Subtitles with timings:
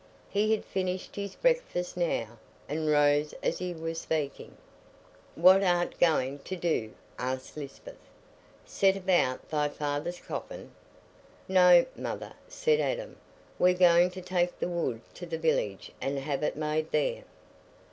[0.31, 4.57] He had finished his breakfast now, and rose as he was speaking.
[5.35, 7.99] "What art goin' to do?" asked Lisbeth.
[8.65, 10.71] "Set about thy feyther's coffin?"
[11.47, 13.17] "No, mother," said Adam;
[13.59, 17.23] "we're going to take the wood to the village and have it made there."